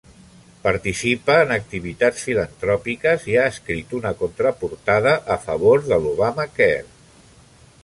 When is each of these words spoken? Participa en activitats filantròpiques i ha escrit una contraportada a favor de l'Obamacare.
Participa 0.61 1.35
en 1.41 1.51
activitats 1.57 2.23
filantròpiques 2.29 3.27
i 3.33 3.37
ha 3.41 3.45
escrit 3.51 3.95
una 3.99 4.15
contraportada 4.23 5.15
a 5.37 5.41
favor 5.47 5.87
de 5.93 6.03
l'Obamacare. 6.07 6.83